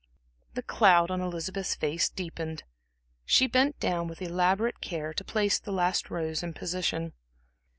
[0.55, 2.63] The cloud on Elizabeth's face deepened.
[3.23, 7.13] She bent down with elaborate care to place the last rose in position.